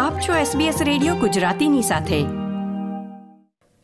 આપ 0.00 0.18
છો 0.18 0.58
SBS 0.58 0.84
radio 0.84 1.14
ગુજરાતીની 1.14 1.82
સાથે. 1.82 2.22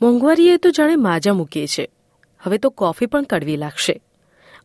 મોંઘવારીએ 0.03 0.57
તો 0.57 0.71
જાણે 0.71 0.96
માજા 0.96 1.33
મૂકીએ 1.33 1.67
છે. 1.67 1.91
હવે 2.41 2.58
તો 2.58 2.71
કોફી 2.71 3.07
પણ 3.07 3.23
કડવી 3.23 3.57
લાગશે. 3.57 4.00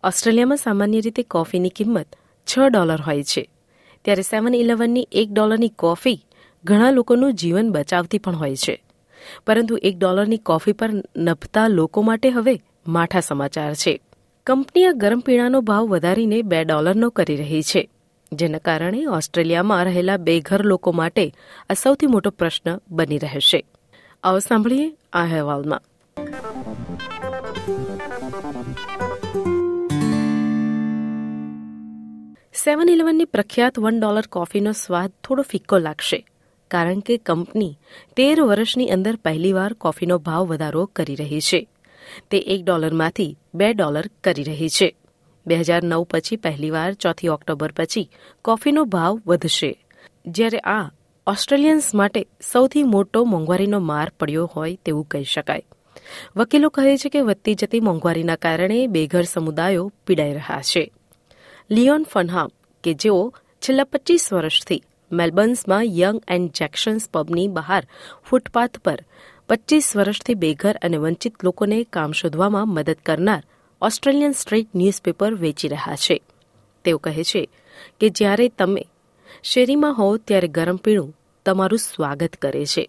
ઓસ્ટ્રેલિયામાં 0.04 0.58
સામાન્ય 0.58 1.02
રીતે 1.02 1.24
કોફીની 1.24 1.70
કિંમત 1.70 2.16
છ 2.46 2.60
ડોલર 2.60 3.02
હોય 3.02 3.24
છે. 3.24 3.50
ત્યારે 4.06 4.22
સેવન 4.22 4.56
ઇલેવનની 4.56 5.08
એક 5.12 5.30
ડોલરની 5.32 5.70
કોફી 5.70 6.26
ઘણા 6.64 6.92
લોકોનું 6.92 7.34
જીવન 7.34 7.72
બચાવતી 7.72 8.18
પણ 8.18 8.36
હોય 8.36 8.56
છે. 8.56 8.84
પરંતુ 9.48 9.78
એક 9.78 9.98
ડોલરની 9.98 10.38
કોફી 10.38 10.72
પર 10.72 10.90
નભતા 11.18 11.68
લોકો 11.68 12.02
માટે 12.02 12.30
હવે 12.30 12.60
માઠા 12.88 13.20
સમાચાર 13.20 13.74
છે. 13.74 14.02
કંપની 14.46 14.86
આ 14.86 14.92
ગરમ 14.92 15.20
પીણાનો 15.20 15.62
ભાવ 15.62 15.88
વધારીને 15.88 16.42
બે 16.42 16.64
ડોલરનો 16.64 17.10
કરી 17.10 17.36
રહી 17.36 17.62
છે. 17.62 17.90
જેના 18.32 18.58
કારણે 18.58 19.06
ઓસ્ટ્રેલિયામાં 19.06 19.84
રહેલા 19.84 20.18
બેઘર 20.18 20.64
લોકો 20.64 20.92
માટે 20.92 21.34
આ 21.70 21.74
સૌથી 21.74 22.08
મોટો 22.08 22.30
પ્રશ્ન 22.30 22.80
બની 22.90 23.18
રહેશે. 23.18 23.66
આવો 24.24 24.40
સાંભળીએ 24.40 24.88
આ 25.14 25.24
અહેવાલમાં. 25.24 25.82
સેવન 32.54 32.90
ઇલેવનની 32.90 33.26
પ્રખ્યાત 33.26 33.80
વન 33.80 34.00
ડોલર 34.00 34.28
કોફીનો 34.32 34.72
સ્વાદ 34.72 35.12
થોડો 35.24 35.42
ફિક્કો 35.42 35.78
લાગશે, 35.78 36.26
કારણ 36.72 37.00
કે 37.00 37.18
કંપની 37.18 37.76
તેર 38.16 38.42
વર્ષની 38.42 38.90
અંદર 38.90 39.16
પહેલીવાર 39.16 39.74
કોફીનો 39.74 40.18
ભાવ 40.18 40.48
વધારો 40.48 40.86
કરી 40.86 41.16
રહી 41.16 41.42
છે. 41.42 41.68
તે 42.30 42.38
એક 42.38 42.64
ડોલરમાંથી 42.64 43.38
બે 43.54 43.74
ડોલર 43.74 44.06
કરી 44.24 44.44
રહી 44.44 44.70
છે. 44.70 44.96
બે 45.48 45.56
હજાર 45.56 45.84
નવ 45.84 46.04
પછી 46.04 46.36
પહેલીવાર 46.36 46.94
ચોથી 46.94 47.28
ઓક્ટોબર 47.28 47.72
પછી 47.72 48.10
કોફીનો 48.42 48.86
ભાવ 48.86 49.22
વધશે. 49.28 49.86
જ્યારે 50.26 50.58
આ 50.58 50.92
ઓસ્ટ્રેલિયન્સ 51.28 51.96
માટે 51.96 52.28
સૌથી 52.52 52.84
મોટો 52.84 53.24
મોંઘવારીનો 53.24 53.80
માર 53.80 54.12
પડ્યો 54.20 54.52
હોય 54.56 54.76
તેવું 54.76 55.08
કહી 55.08 55.24
શકાય. 55.24 55.64
વકીલો 56.36 56.70
કહે 56.70 56.98
છે 56.98 57.10
કે 57.10 57.22
વધતી 57.22 57.56
જતી 57.56 57.80
મોંઘવારીના 57.80 58.36
કારણે 58.36 58.88
બેઘર 58.88 59.24
સમુદાયો 59.24 59.92
પીડાઈ 60.08 60.34
રહ્યા 60.34 60.62
છે. 60.62 60.92
લિયોન 61.72 62.04
ફનહામ, 62.04 62.50
કે 62.84 62.94
જેઓ 62.94 63.34
છેલ્લા 63.62 63.84
પચીસ 63.84 64.34
વર્ષથી 64.34 64.84
મેલબર્ન્સમાં 65.12 65.84
યંગ 65.84 66.22
એન્ડ 66.28 66.52
જેક્શન્સ 66.52 67.10
પબની 67.10 67.48
બહાર 67.48 67.88
ફૂટપાથ 68.30 68.80
પર 68.80 69.04
પચીસ 69.50 69.98
વર્ષથી 69.98 70.34
બેઘર 70.34 70.76
અને 70.82 70.98
વંચિત 70.98 71.44
લોકોને 71.44 71.84
કામ 71.84 72.12
શોધવામાં 72.12 72.70
મદદ 72.70 72.98
કરનાર 73.06 73.44
ઓસ્ટ્રેલિયન 73.82 74.32
સ્ટ્રીટ 74.32 74.76
ન્યૂઝપેપર 74.76 75.34
વેચી 75.34 75.68
રહ્યા 75.68 75.96
છે 75.96 76.16
તેઓ 76.86 76.98
કહે 76.98 77.24
છે 77.24 77.50
કે 78.00 78.10
જ્યારે 78.10 78.46
તમે 78.50 78.84
શેરીમાં 79.44 79.96
હો 79.96 80.18
ત્યારે 80.18 80.48
ગરમ 80.48 80.76
પીણું 80.76 81.16
તમારું 81.46 81.80
સ્વાગત 81.80 82.36
કરે 82.36 82.66
છે 82.66 82.84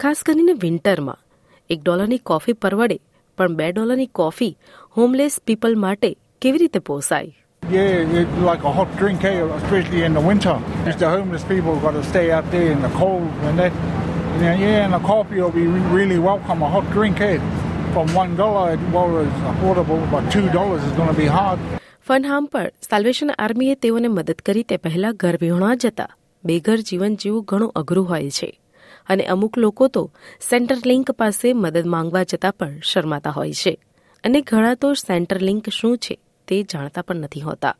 ખાસ 0.00 0.22
કરીને 0.22 0.52
વિન્ટરમાં 0.52 1.20
એક 1.70 1.82
ડોલરની 1.82 2.18
કોફી 2.18 2.52
પરવડે 2.52 2.98
પણ 3.38 3.54
બે 3.54 3.72
ડોલરની 3.72 4.06
કોફી 4.06 4.58
હોમલેસ 4.96 5.40
પીપલ 5.46 5.78
માટે 5.78 6.10
કેવી 6.40 6.58
રીતે 6.58 6.78
પોસાય 6.78 7.32
Yeah, 7.72 8.20
it's 8.20 8.38
like 8.46 8.64
a 8.64 8.72
hot 8.72 8.90
drink, 8.98 9.22
eh? 9.24 9.36
especially 9.56 10.02
in 10.02 10.12
the 10.12 10.20
winter. 10.20 10.56
It's 10.86 10.98
the 10.98 11.08
homeless 11.08 11.44
people 11.44 11.76
got 11.76 11.94
to 11.94 12.02
stay 12.04 12.24
out 12.30 12.50
there 12.50 12.72
in 12.72 12.82
the 12.82 12.90
cold 12.90 13.30
and 13.42 13.58
that. 13.58 13.72
yeah, 14.40 14.84
and 14.84 14.94
a 14.94 14.98
coffee 15.00 15.40
will 15.40 15.50
be 15.50 15.66
really 15.90 16.18
welcome, 16.18 16.62
a 16.62 16.68
hot 16.68 16.90
drink, 16.92 17.20
eh? 17.20 17.38
From 17.94 18.06
one 18.06 18.32
dollar 18.36 18.70
well 18.72 19.12
is 19.22 19.34
affordable, 19.50 20.02
but 20.12 20.32
two 20.34 20.46
dollars 20.46 20.82
is 20.82 20.96
going 20.98 21.12
to 21.12 21.20
be 21.20 21.28
hard. 21.28 21.58
ફનહામ 22.08 22.44
પર 22.44 22.72
salvation 22.90 23.30
આર્મીએ 23.38 23.74
તેઓને 23.74 24.08
મદદ 24.08 24.34
કરી 24.46 24.62
તે 24.62 24.76
પહેલા 24.76 25.12
ઘર 25.12 25.38
વિહોણા 25.40 25.74
જતા 25.74 26.08
બેઘર 26.44 26.76
જીવન 26.76 27.16
જીવવું 27.16 27.44
ઘણું 27.44 27.72
અઘરું 27.72 28.08
હોય 28.08 28.30
છે. 28.30 28.60
અને 29.08 29.24
અમુક 29.24 29.58
લોકો 29.58 29.88
તો 29.88 30.12
સેન્ટર 30.50 30.76
લિંક 30.86 31.10
પાસે 31.10 31.52
મદદ 31.52 31.86
માંગવા 31.86 32.22
જતા 32.22 32.50
પણ 32.50 32.80
શરમાતા 32.84 33.30
હોય 33.30 33.52
છે. 33.52 33.78
અને 34.24 34.40
ઘણા 34.40 34.74
તો 34.74 34.92
સેન્ટર 34.92 35.42
લિંક 35.42 35.68
શું 35.68 35.98
છે 35.98 36.18
તે 36.48 36.62
જાણતા 36.62 37.02
પણ 37.02 37.16
નથી 37.16 37.40
હોતા. 37.40 37.76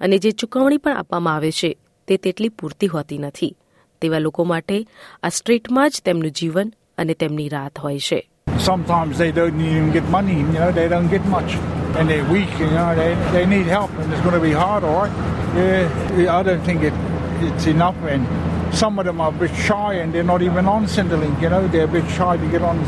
અને 0.00 0.18
જે 0.18 0.30
ચૂકવણી 0.30 0.76
પણ 0.76 0.96
આપવામાં 0.96 1.34
આવે 1.34 1.50
છે 1.50 1.78
તે 2.08 2.16
તેટલી 2.16 2.48
પૂરતી 2.48 2.86
હોતી 2.86 3.18
નથી. 3.18 3.56
તેવા 4.00 4.18
લોકો 4.18 4.44
માટે 4.44 4.86
આ 5.22 5.28
સ્ટ્રીટમાં 5.28 5.90
જ 5.90 6.02
તેમનું 6.04 6.30
જીવન 6.30 6.72
અને 6.98 7.14
તેમની 7.14 7.48
રાત 7.48 7.78
હોય 7.78 7.98
છે. 7.98 8.29
Sometimes 8.60 9.18
they 9.18 9.32
don't 9.32 9.60
even 9.60 9.90
get 9.92 10.04
money, 10.04 10.38
you 10.38 10.60
know, 10.62 10.70
they 10.72 10.88
don't 10.88 11.08
get 11.08 11.24
much. 11.26 11.54
And 11.98 12.08
they're 12.08 12.28
weak, 12.32 12.52
you 12.58 12.70
know, 12.70 12.94
they, 12.94 13.14
they 13.32 13.44
need 13.46 13.66
help 13.66 13.90
and 14.00 14.12
it's 14.12 14.22
going 14.22 14.34
to 14.34 14.40
be 14.40 14.52
hard, 14.52 14.84
all 14.84 15.02
right? 15.02 15.12
Yeah, 15.56 16.38
I 16.38 16.42
don't 16.42 16.62
think 16.62 16.82
it, 16.82 16.94
it's 17.40 17.66
enough. 17.66 17.96
And 18.04 18.26
some 18.74 18.98
of 18.98 19.06
them 19.06 19.20
are 19.20 19.30
a 19.30 19.32
bit 19.32 19.54
shy 19.56 19.94
and 19.94 20.14
they're 20.14 20.30
not 20.34 20.42
even 20.42 20.66
on 20.66 20.86
Centrelink, 20.86 21.40
you 21.42 21.48
know, 21.48 21.66
they're 21.68 21.84
a 21.84 21.94
bit 21.98 22.08
shy 22.10 22.36
to 22.36 22.46
get 22.48 22.62
on 22.62 22.78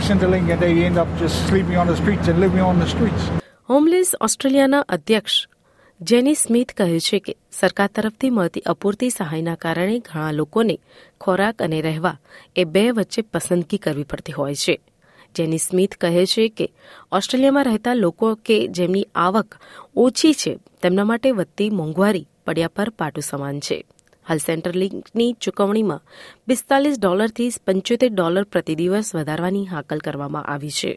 Centrelink 0.00 0.50
and 0.52 0.60
they 0.60 0.72
end 0.84 0.98
up 0.98 1.08
just 1.18 1.46
sleeping 1.48 1.76
on 1.76 1.86
the 1.86 1.96
streets 1.96 2.26
and 2.28 2.40
living 2.40 2.60
on 2.60 2.78
the 2.80 2.86
streets. 2.86 3.24
Homeless 3.70 4.08
ઓસ્ટ્રેલિયાના 4.20 4.78
અધ્યક્ષ 4.88 5.34
જેની 6.00 6.34
Smith 6.34 6.72
કહે 6.78 7.00
છે 7.00 7.18
કે 7.20 7.32
સરકાર 7.52 7.90
તરફથી 7.94 8.30
મળતી 8.30 8.60
અપૂરતી 8.72 9.10
સહાયના 9.10 9.54
કારણે 9.54 9.98
ઘણા 9.98 10.30
લોકોને 10.32 10.76
ખોરાક 11.20 11.62
અને 11.62 11.80
રહેવા 11.80 12.16
એ 12.56 12.64
બે 12.64 12.84
વચ્ચે 12.90 13.22
પસંદગી 13.32 13.78
કરવી 13.78 14.04
પડતી 14.04 14.32
હોય 14.32 14.54
છે 14.54 14.74
જેની 15.34 15.58
સ્મિથ 15.58 15.94
કહે 15.96 16.24
છે 16.26 16.48
કે 16.48 16.66
ઓસ્ટ્રેલિયામાં 17.12 17.64
રહેતા 17.64 17.94
લોકો 17.94 18.34
કે 18.46 18.56
જેમની 18.68 19.06
આવક 19.14 19.58
ઓછી 19.96 20.34
છે 20.34 20.52
તેમના 20.82 21.04
માટે 21.04 21.30
વધતી 21.30 21.70
મોંઘવારી 21.70 22.26
પડ્યા 22.46 22.76
પર 22.76 22.90
પાટું 22.90 23.22
સમાન 23.22 23.60
છે 23.60 23.78
હાલ 24.26 24.38
સેન્ટર 24.38 24.74
લિંકની 24.74 25.30
ચૂકવણીમાં 25.44 26.06
પિસ્તાલીસ 26.46 26.98
ડોલરથી 26.98 27.50
પંચોતેર 27.64 28.10
ડોલર 28.12 28.44
પ્રતિ 28.44 28.74
દિવસ 28.74 29.14
વધારવાની 29.14 29.66
હાકલ 29.66 29.98
કરવામાં 29.98 30.50
આવી 30.54 30.74
છે 30.80 30.92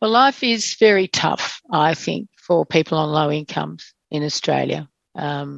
Well, 0.00 0.14
life 0.24 0.40
is 0.42 0.64
very 0.80 1.08
tough, 1.08 1.44
I 1.70 1.94
think, 1.94 2.22
for 2.46 2.66
people 2.66 2.98
on 2.98 3.12
low 3.12 3.30
incomes 3.30 3.82
in 4.10 4.24
Australia. 4.24 4.88
Um, 5.14 5.50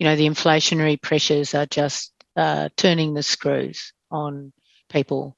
you 0.00 0.04
know, 0.06 0.16
the 0.16 0.26
inflationary 0.26 1.00
pressures 1.00 1.54
are 1.54 1.66
just 1.66 2.12
uh, 2.36 2.68
turning 2.76 3.14
the 3.14 3.22
screws 3.22 3.92
on 4.10 4.52
people 4.90 5.36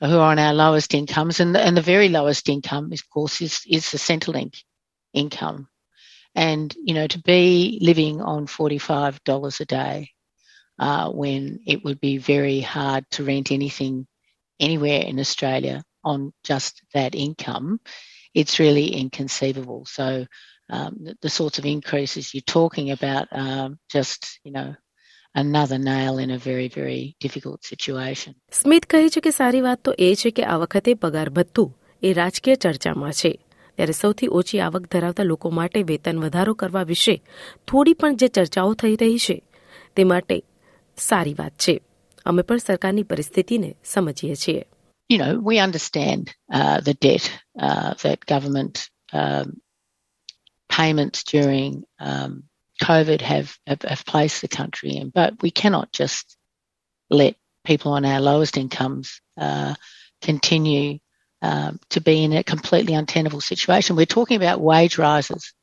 who 0.00 0.18
are 0.18 0.30
on 0.30 0.38
our 0.38 0.54
lowest 0.54 0.94
incomes. 0.94 1.40
And 1.40 1.54
the, 1.54 1.60
and 1.60 1.76
the 1.76 1.82
very 1.82 2.08
lowest 2.08 2.48
income, 2.48 2.92
of 2.92 3.10
course, 3.10 3.40
is, 3.40 3.60
is 3.68 3.90
the 3.90 3.98
Centrelink 3.98 4.62
income. 5.12 5.68
And, 6.34 6.74
you 6.82 6.94
know, 6.94 7.06
to 7.06 7.20
be 7.20 7.78
living 7.82 8.20
on 8.20 8.46
$45 8.46 9.60
a 9.60 9.64
day 9.64 10.10
uh, 10.78 11.10
when 11.10 11.60
it 11.66 11.84
would 11.84 12.00
be 12.00 12.18
very 12.18 12.60
hard 12.60 13.04
to 13.12 13.24
rent 13.24 13.52
anything 13.52 14.06
anywhere 14.58 15.02
in 15.02 15.18
Australia 15.18 15.82
on 16.04 16.32
just 16.44 16.82
that 16.94 17.14
income, 17.14 17.80
it's 18.32 18.58
really 18.58 18.88
inconceivable. 18.88 19.84
So 19.86 20.26
um, 20.70 20.98
the, 21.02 21.16
the, 21.20 21.30
sorts 21.30 21.58
of 21.58 21.66
increases 21.66 22.32
you're 22.32 22.42
talking 22.42 22.92
about 22.92 23.28
um, 23.32 23.78
just, 23.90 24.38
you 24.44 24.52
know, 24.52 24.74
another 25.34 25.78
nail 25.78 26.18
in 26.18 26.30
a 26.30 26.38
very 26.38 26.68
very 26.68 27.16
difficult 27.20 27.64
situation. 27.64 28.34
Smith 28.52 28.84
કહે 28.84 29.08
છે 29.08 29.20
કે 29.20 29.30
સારી 29.30 29.60
વાત 29.60 29.84
તો 29.84 29.94
એ 29.98 30.14
છે 30.14 30.30
કે 30.30 30.44
આ 30.44 30.56
વખતે 30.56 30.94
પગાર 30.94 31.30
ભથ્થું 31.30 31.78
એ 32.02 32.12
રાજકીય 32.12 32.54
ચર્ચામાં 32.54 33.12
છે. 33.12 33.44
ત્યારે 33.76 33.92
સૌથી 33.92 34.28
ઓછી 34.28 34.60
આવક 34.60 34.86
ધરાવતા 34.86 35.22
લોકો 35.22 35.50
માટે 35.50 35.82
વેતન 35.82 36.18
વધારો 36.18 36.54
કરવા 36.54 36.82
વિશે 36.82 37.22
થોડી 37.68 37.92
પણ 37.92 38.16
જે 38.16 38.28
ચર્ચાઓ 38.28 38.74
થઈ 38.74 38.96
રહી 38.96 39.18
છે 39.18 39.42
તે 39.96 40.04
માટે 40.04 40.42
સારી 40.96 41.34
વાત 41.34 41.52
છે. 41.52 41.80
અમે 42.26 42.42
પણ 42.42 42.58
સરકારની 42.58 43.02
પરિસ્થિતિને 43.02 43.76
સમજીએ 43.84 44.34
છીએ. 44.34 44.64
You 45.08 45.18
know, 45.18 45.40
we 45.40 45.58
understand 45.58 46.30
uh, 46.52 46.80
the 46.80 46.94
debt 46.94 47.40
uh, 47.58 47.94
that 47.94 48.18
government 48.26 48.90
um, 49.12 49.60
payments 50.68 51.24
during 51.24 51.82
um, 51.98 52.49
COVID 52.81 53.21
have, 53.21 53.57
have, 53.67 53.81
have 53.81 54.05
placed 54.05 54.41
the 54.41 54.47
country 54.47 54.91
in. 54.97 55.09
But 55.09 55.41
we 55.41 55.51
cannot 55.51 55.91
just 55.91 56.37
let 57.09 57.35
people 57.63 57.93
on 57.93 58.05
our 58.05 58.21
lowest 58.21 58.57
incomes 58.57 59.21
uh, 59.37 59.75
continue 60.21 60.99
um, 61.41 61.79
to 61.89 62.01
be 62.01 62.23
in 62.23 62.33
a 62.33 62.43
completely 62.43 62.93
untenable 62.93 63.41
situation. 63.41 63.95
We're 63.95 64.05
talking 64.05 64.37
about 64.37 64.61
wage 64.61 64.97
rises 64.97 65.53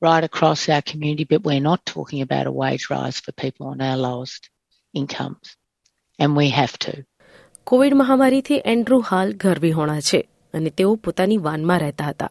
right 0.00 0.24
across 0.24 0.68
our 0.68 0.82
community, 0.82 1.24
but 1.24 1.44
we're 1.44 1.60
not 1.60 1.86
talking 1.86 2.22
about 2.22 2.46
a 2.46 2.52
wage 2.52 2.88
rise 2.90 3.20
for 3.20 3.32
people 3.32 3.66
on 3.66 3.80
our 3.80 3.96
lowest 3.96 4.50
incomes. 4.94 5.56
And 6.18 6.36
we 6.36 6.50
have 6.50 6.78
to. 6.78 7.04
Covid 7.64 7.94
મહામારીથી 7.94 8.54
Andrew 8.64 9.00
હાલ 9.00 9.32
ઘર 9.32 9.58
વિહોણા 9.58 10.00
છે 10.00 10.20
અને 10.54 10.70
તેઓ 10.70 10.94
પોતાની 10.94 11.36
વાનમાં 11.36 11.78
રહેતા 11.78 12.08
હતા 12.08 12.30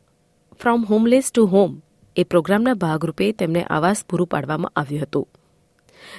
ફ્રોમ 0.59 0.85
હોમલેસ 0.85 1.31
ટુ 1.31 1.45
હોમ 1.45 1.81
એ 2.16 2.22
પ્રોગ્રામના 2.24 2.74
ભાગરૂપે 2.74 3.32
તેમને 3.32 3.62
આવાસ 3.64 4.04
પૂરું 4.04 4.26
પાડવામાં 4.26 4.72
આવ્યું 4.76 5.02
હતું, 5.02 5.26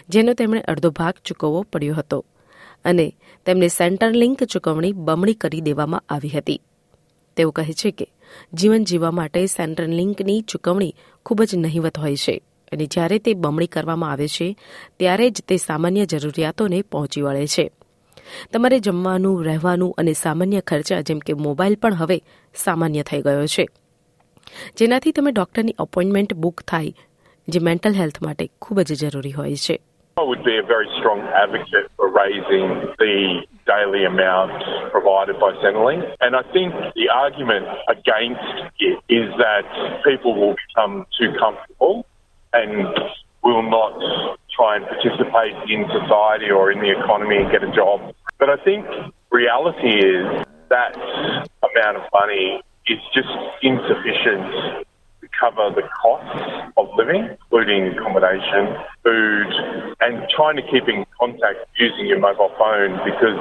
જેનો 0.10 0.34
તેમણે 0.34 0.62
અડધો 0.62 0.90
ભાગ 0.92 1.16
ચૂકવવો 1.26 1.62
પડ્યો 1.72 1.96
હતો 1.96 2.20
અને 2.86 3.08
તેમને 3.46 3.68
સેન્ટર 3.68 4.12
લિંક 4.12 4.44
ચૂકવણી 4.44 4.94
બમણી 4.98 5.34
કરી 5.34 5.62
દેવામાં 5.62 6.04
આવી 6.10 6.30
હતી. 6.30 6.60
તેઓ 7.38 7.52
કહે 7.52 7.74
છે 7.74 7.92
કે 7.92 8.08
જીવન 8.54 8.84
જીવવા 8.84 9.12
માટે 9.12 9.46
સેન્ટર 9.46 9.88
લિંકની 9.90 10.42
ચૂકવણી 10.42 10.94
ખૂબ 11.26 11.42
જ 11.44 11.56
નહિવત 11.56 11.98
હોય 11.98 12.16
છે 12.16 12.36
અને 12.72 12.86
જ્યારે 12.86 13.18
તે 13.20 13.34
બમણી 13.34 13.68
કરવામાં 13.68 14.12
આવે 14.12 14.28
છે, 14.28 14.48
ત્યારે 15.00 15.30
જ 15.30 15.44
તે 15.48 15.58
સામાન્ય 15.58 16.06
જરૂરિયાતોને 16.06 16.82
પહોંચી 16.82 17.22
વળે 17.22 17.48
છે. 17.48 17.66
તમારે 18.54 18.80
જમવાનું, 18.80 19.44
રહેવાનું 19.46 19.94
અને 19.98 20.14
સામાન્ય 20.14 20.62
ખર્ચા 20.62 21.02
જેમ 21.02 21.20
કે 21.20 21.34
મોબાઈલ 21.34 21.76
પણ 21.76 21.94
હવે 21.94 22.18
સામાન્ય 22.56 23.04
થઈ 23.04 23.22
ગયો 23.22 23.48
છે. 23.48 23.66
જેનાથી 24.77 25.13
તમે 25.13 25.33
ડોક્ટરની 25.33 25.75
અપોઇન્ટમેન્ટ 25.79 26.35
બુક 26.35 26.63
થાય 26.67 26.93
જે 27.49 27.61
મેન્ટલ 27.61 27.95
હેલ્થ 27.95 28.23
માટે 28.23 28.51
ખૂબ 28.61 28.81
જ 28.81 29.01
જરૂરી 29.05 29.33
હોય 29.33 29.57
છે 29.57 29.79
I 30.17 30.25
would 30.25 30.45
be 30.45 30.57
a 30.59 30.63
very 30.63 30.89
strong 30.99 31.21
advocate 31.21 31.87
for 31.97 32.07
raising 32.13 32.67
the 32.99 33.15
daily 33.67 34.05
amount 34.05 34.53
provided 34.91 35.37
by 35.41 35.53
Centrelink. 35.63 36.03
And 36.21 36.37
I 36.37 36.43
think 36.55 36.75
the 36.95 37.09
argument 37.09 37.67
against 37.89 38.55
it 38.79 38.99
is 39.09 39.29
that 39.39 39.65
people 40.05 40.35
will 40.35 40.55
become 40.67 41.07
too 41.19 41.31
comfortable 41.39 42.05
and 42.53 42.93
will 43.43 43.63
not 43.63 43.95
try 44.57 44.77
and 44.77 44.85
participate 44.87 45.57
in 45.69 45.89
society 45.89 46.51
or 46.51 46.71
in 46.71 46.81
the 46.81 46.91
economy 46.91 47.39
and 47.39 47.51
get 47.51 47.63
a 47.65 47.73
job. 47.73 48.15
But 48.39 48.51
I 48.51 48.57
think 48.57 48.85
reality 49.31 49.93
is 50.13 50.27
that 50.69 50.93
amount 51.69 51.97
of 51.97 52.05
money 52.13 52.61
is 52.87 53.01
just 53.15 53.33
insufficient 53.67 54.47
to 55.21 55.27
cover 55.41 55.67
the 55.71 55.87
costs 56.03 56.43
of 56.77 56.87
living, 56.97 57.23
including 57.31 57.83
accommodation, 57.95 58.63
food, 59.05 59.51
and 60.01 60.15
trying 60.37 60.57
to 60.57 60.65
keep 60.73 60.87
in 60.89 61.05
contact 61.21 61.59
using 61.79 62.07
your 62.07 62.19
mobile 62.19 62.53
phone 62.59 62.93
because 63.05 63.39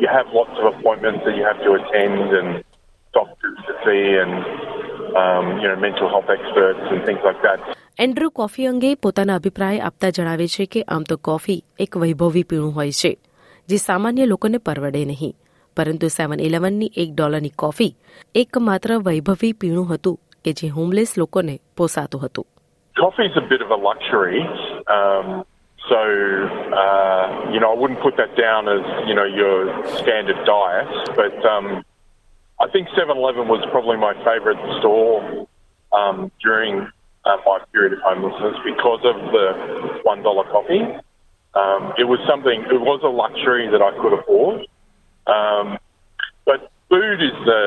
you 0.00 0.08
have 0.08 0.26
lots 0.32 0.54
of 0.60 0.64
appointments 0.74 1.20
that 1.26 1.34
you 1.36 1.44
have 1.44 1.60
to 1.66 1.70
attend 1.78 2.30
and 2.38 2.48
doctors 3.14 3.58
to 3.66 3.72
see 3.84 4.04
and 4.22 4.32
um, 5.16 5.58
you 5.60 5.68
know 5.68 5.76
mental 5.76 6.08
health 6.08 6.28
experts 6.28 6.84
and 6.92 7.00
things 7.06 7.22
like 7.24 7.40
that. 7.42 7.60
Andrew 7.98 8.30
coffee 8.30 8.66
અંગે 8.66 8.94
પોતાના 8.94 9.34
અભિપ્રાય 9.34 9.80
આપતા 9.80 10.10
જણાવે 10.10 10.46
છે 10.48 10.66
કે 10.66 10.80
આમ 10.88 11.02
તો 11.02 11.16
coffee 11.28 11.64
એક 11.78 11.96
વૈભવી 11.96 12.42
પીણું 12.42 12.74
હોય 12.74 12.90
છે 12.90 13.12
જે 13.68 13.76
સામાન્ય 13.76 14.26
લોકોને 14.26 14.58
પરવડે 14.58 15.04
નહીં 15.04 15.34
પરંતુ 15.76 16.08
સેવન 16.08 16.40
ઇલેવનની 16.40 16.92
એક 16.96 17.10
ડોલરની 17.14 17.56
કોફી 17.56 17.92
એકમાત્ર 18.34 18.90
વૈભવી 19.06 19.52
પીણું 19.52 19.88
હતું 19.94 20.18
કે 20.44 20.52
જે 20.52 20.68
હોમલેસ 20.68 21.18
લોકોને 21.18 21.56
પોસાતું 21.76 22.20
હતું 22.20 22.46
Coffee 22.96 23.26
is 23.26 23.36
a 23.36 23.46
bit 23.52 23.60
of 23.60 23.70
a 23.70 23.76
luxury. 23.76 24.40
Um, 24.88 25.44
so, 25.88 26.00
uh, 26.82 27.50
you 27.52 27.60
know, 27.60 27.70
I 27.74 27.76
wouldn't 27.76 28.00
put 28.00 28.16
that 28.16 28.32
down 28.36 28.62
as, 28.68 28.84
you 29.06 29.14
know, 29.14 29.24
your 29.24 29.56
standard 30.00 30.40
diet. 30.46 30.88
But 31.14 31.36
um, 31.44 31.84
I 32.58 32.66
think 32.72 32.88
7 32.96 33.16
Eleven 33.16 33.48
was 33.48 33.62
probably 33.70 33.98
my 33.98 34.14
favourite 34.24 34.60
store 34.78 35.46
um, 35.92 36.32
during 36.42 36.88
uh, 37.26 37.36
my 37.44 37.58
period 37.72 37.92
of 37.92 38.00
homelessness 38.00 38.56
because 38.64 39.02
of 39.04 39.16
the 39.30 39.46
$1 40.06 40.50
coffee. 40.50 40.84
Um, 41.54 41.92
it 41.98 42.04
was 42.04 42.20
something, 42.26 42.64
it 42.72 42.80
was 42.80 43.00
a 43.04 43.12
luxury 43.12 43.68
that 43.70 43.82
I 43.82 43.92
could 44.00 44.18
afford. 44.18 44.66
Um, 45.27 45.77
but 46.45 46.71
food 46.89 47.21
is 47.21 47.37
the, 47.45 47.61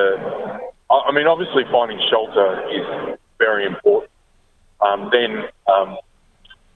I 0.91 1.13
mean, 1.13 1.27
obviously 1.27 1.65
finding 1.71 2.01
shelter 2.11 2.69
is 2.71 3.19
very 3.39 3.67
important. 3.67 4.11
Um, 4.81 5.11
then 5.13 5.49
um, 5.67 5.97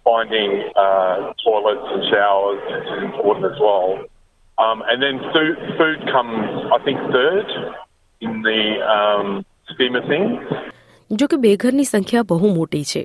finding 0.04 0.50
uh, 0.76 1.32
toilets 1.44 1.88
and 1.94 2.04
showers 2.10 2.62
is 2.82 3.04
important 3.04 3.52
as 3.52 3.58
well. 3.60 4.04
Um, 4.58 4.82
and 4.88 5.02
then 5.02 5.20
food, 5.32 5.56
food 5.78 5.98
comes, 6.12 6.48
I 6.72 6.78
think, 6.84 6.98
third 7.12 7.46
in 8.20 8.42
the 8.42 8.62
um, 8.96 9.44
scheme 9.68 9.94
of 9.94 10.04
things. 10.04 10.42
જો 11.10 11.26
કે 11.26 11.36
બેઘરની 11.36 11.84
સંખ્યા 11.84 12.22
બહુ 12.22 12.54
મોટી 12.54 12.84
છે 12.84 13.02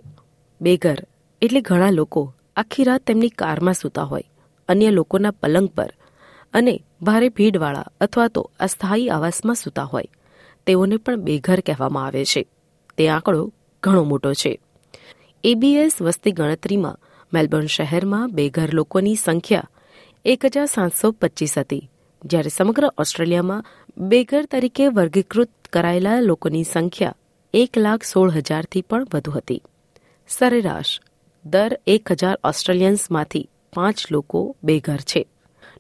બેઘર 0.62 0.98
એટલે 1.42 1.62
ઘણા 1.62 1.92
લોકો 1.92 2.34
આખી 2.58 2.84
રાત 2.84 3.02
તેમની 3.02 3.30
કારમાં 3.30 3.74
સૂતા 3.74 4.04
હોય 4.04 4.24
અન્ય 4.70 4.90
લોકોના 4.92 5.32
પલંગ 5.32 5.70
પર 5.70 5.92
અને 6.54 6.74
ભારે 7.04 7.30
ભીડવાળા 7.30 7.86
અથવા 8.02 8.28
તો 8.28 8.52
અસ્થાયી 8.60 9.10
આવાસમાં 9.10 9.56
સૂતા 9.56 9.84
હોય. 9.84 10.08
તેઓને 10.66 10.98
પણ 10.98 11.16
બેઘર 11.16 11.60
કહેવામાં 11.60 12.06
આવે 12.06 12.26
છે. 12.26 12.48
તે 12.98 13.10
આંકડો 13.10 13.52
ઘણો 13.84 14.04
મોટો 14.04 14.34
છે. 14.34 14.60
એબીએસ 15.44 16.02
વસ્તી 16.02 16.32
ગણતરીમાં 16.32 17.00
મેલબોર્ન 17.34 17.66
શહેરમાં 17.66 18.32
બેઘર 18.32 18.74
લોકોની 18.74 19.16
સંખ્યા 19.16 19.70
એક 20.26 20.46
હજાર 20.46 20.66
સાતસો 20.66 21.12
પચીસ 21.12 21.58
હતી, 21.58 21.90
જ્યારે 22.26 22.50
સમગ્ર 22.50 22.86
ઓસ્ટ્રેલિયામાં 22.98 23.66
બેઘર 23.98 24.46
તરીકે 24.46 24.88
વર્ગીકૃત 24.88 25.50
કરાયેલા 25.74 26.20
લોકોની 26.20 26.64
સંખ્યા 26.64 27.16
એક 27.54 27.78
લાખ 27.78 28.04
સોળ 28.04 28.32
હજારથી 28.32 28.82
પણ 28.82 29.08
વધુ 29.14 29.32
હતી. 29.32 29.62
સરેરાશ 30.28 31.00
દર 31.46 31.80
એક 31.88 32.12
હજાર 32.12 32.40
ઓસ્ટ્રેલિયન્સમાંથી 32.44 33.50
પાંચ 33.74 34.12
લોકો 34.12 34.56
બેઘર 34.64 34.98
છે. 34.98 35.28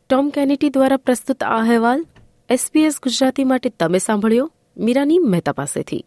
ટોમ 0.09 0.29
કેનેટી 0.29 0.69
દ્વારા 0.69 0.97
પ્રસ્તુત 0.97 1.43
આ 1.43 1.59
અહેવાલ 1.59 2.05
એસપીએસ 2.49 2.95
ગુજરાતી 3.03 3.43
માટે 3.43 3.69
તમે 3.69 3.97
સાંભળ્યો. 3.97 4.51
મીરાની 4.77 5.19
મહેતા 5.19 5.51
પાસેથી. 5.51 6.05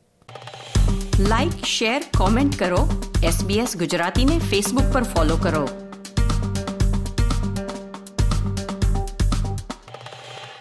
લાઇક 1.20 1.64
શેર 1.64 2.02
કોમેન્ટ 2.18 2.58
કરો. 2.58 3.10
એસબીએસ 3.24 3.76
ગુજરાતીને 3.76 4.38
ફેસબુક 4.38 4.92
પર 4.92 5.02
ફોલો 5.02 5.36
કરો. 5.36 5.85